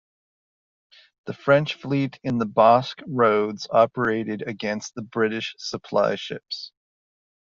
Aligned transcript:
The 1.27 1.33
French 1.35 1.75
fleet 1.75 2.19
in 2.23 2.39
the 2.39 2.47
Basque 2.47 3.03
Roads 3.05 3.67
operated 3.69 4.41
against 4.47 4.95
the 4.95 5.03
British 5.03 5.53
supply 5.59 6.15
ships. 6.15 6.71